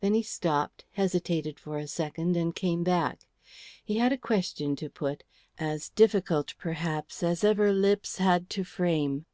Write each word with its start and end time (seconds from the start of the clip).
Then 0.00 0.14
he 0.14 0.22
stopped, 0.24 0.84
hesitated 0.94 1.60
for 1.60 1.78
a 1.78 1.86
second, 1.86 2.36
and 2.36 2.52
came 2.52 2.82
back. 2.82 3.20
He 3.84 3.98
had 3.98 4.12
a 4.12 4.18
question 4.18 4.74
to 4.74 4.90
put, 4.90 5.22
as 5.60 5.90
difficult 5.90 6.54
perhaps 6.58 7.22
as 7.22 7.44
ever 7.44 7.72
lips 7.72 8.16
had 8.18 8.50
to 8.50 8.64
frame. 8.64 9.26